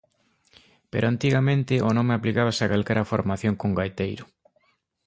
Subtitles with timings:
[0.91, 4.25] Pero antigamente o nome aplicábase a calquera formación con gaiteiro.